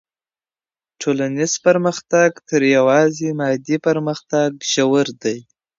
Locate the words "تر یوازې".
2.49-3.27